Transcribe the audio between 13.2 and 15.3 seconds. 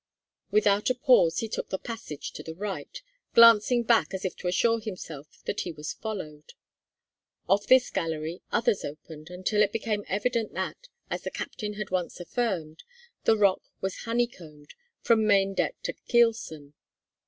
the rock was honeycombed "from